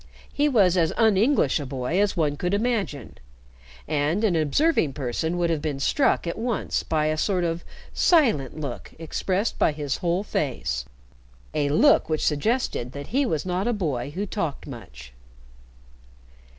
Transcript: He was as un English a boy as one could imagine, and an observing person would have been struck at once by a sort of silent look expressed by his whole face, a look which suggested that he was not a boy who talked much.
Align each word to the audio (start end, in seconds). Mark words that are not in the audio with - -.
He 0.33 0.49
was 0.49 0.77
as 0.77 0.91
un 0.97 1.15
English 1.15 1.59
a 1.59 1.65
boy 1.67 2.01
as 2.01 2.17
one 2.17 2.35
could 2.35 2.55
imagine, 2.55 3.19
and 3.87 4.23
an 4.23 4.35
observing 4.35 4.93
person 4.93 5.37
would 5.37 5.51
have 5.51 5.61
been 5.61 5.79
struck 5.79 6.25
at 6.25 6.39
once 6.39 6.81
by 6.81 7.05
a 7.05 7.15
sort 7.19 7.43
of 7.43 7.63
silent 7.93 8.59
look 8.59 8.93
expressed 8.97 9.59
by 9.59 9.73
his 9.73 9.97
whole 9.97 10.23
face, 10.23 10.85
a 11.53 11.69
look 11.69 12.09
which 12.09 12.25
suggested 12.25 12.93
that 12.93 13.09
he 13.09 13.27
was 13.27 13.45
not 13.45 13.67
a 13.67 13.73
boy 13.73 14.09
who 14.15 14.25
talked 14.25 14.65
much. 14.65 15.13